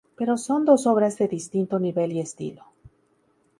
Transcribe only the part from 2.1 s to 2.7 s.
y estilo.